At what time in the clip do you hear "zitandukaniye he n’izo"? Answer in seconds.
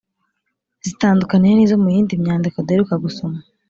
0.87-1.75